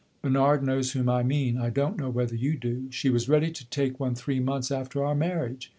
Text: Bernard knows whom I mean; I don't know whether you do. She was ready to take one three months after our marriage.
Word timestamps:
Bernard 0.23 0.63
knows 0.63 0.93
whom 0.93 1.07
I 1.09 1.21
mean; 1.21 1.59
I 1.59 1.69
don't 1.69 1.95
know 1.95 2.09
whether 2.09 2.33
you 2.33 2.57
do. 2.57 2.87
She 2.89 3.11
was 3.11 3.29
ready 3.29 3.51
to 3.51 3.69
take 3.69 3.99
one 3.99 4.15
three 4.15 4.39
months 4.39 4.71
after 4.71 5.05
our 5.05 5.13
marriage. 5.13 5.69